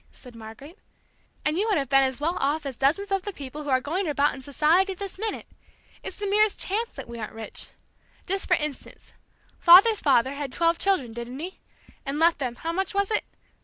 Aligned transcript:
said 0.11 0.33
Margaret; 0.33 0.79
"and 1.45 1.59
you 1.59 1.67
would 1.67 1.77
have 1.77 1.89
been 1.89 2.01
as 2.01 2.19
well 2.19 2.35
off 2.39 2.65
as 2.65 2.75
dozens 2.75 3.11
of 3.11 3.21
the 3.21 3.31
people 3.31 3.61
who 3.61 3.69
are 3.69 3.79
going 3.79 4.07
about 4.07 4.33
in 4.33 4.41
society 4.41 4.95
this 4.95 5.19
minute! 5.19 5.45
It's 6.01 6.17
the 6.17 6.25
merest 6.25 6.59
chance 6.59 6.89
that 6.95 7.07
we 7.07 7.19
aren't 7.19 7.33
rich. 7.33 7.67
Just 8.25 8.47
for 8.47 8.55
instance: 8.55 9.13
father's 9.59 10.01
father 10.01 10.33
had 10.33 10.51
twelve 10.51 10.79
children, 10.79 11.13
didn't 11.13 11.37
he? 11.37 11.59
and 12.03 12.17
left 12.17 12.39
them 12.39 12.55
how 12.55 12.71
much 12.71 12.95
was 12.95 13.11
it? 13.11 13.25